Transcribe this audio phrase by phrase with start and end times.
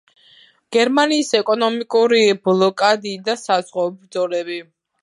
[0.77, 4.61] გერმანიის ეკონომიკური ბლოკადი და საზღვაო ბრძოლები.